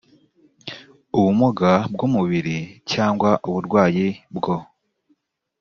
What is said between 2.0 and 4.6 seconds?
umubiri cyangwa uburwayi bwo